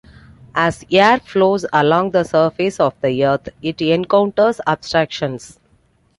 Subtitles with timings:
[0.55, 5.59] As air flows along the surface of the Earth, it encounters obstructions.